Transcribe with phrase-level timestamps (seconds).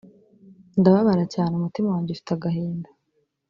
[0.79, 2.89] ndababara cyane umutima wange ufite agahinda